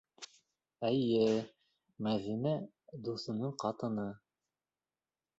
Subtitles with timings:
[0.87, 1.25] Эйе,
[2.07, 2.53] Мәҙинә
[3.09, 4.07] дуҫының ҡатыны.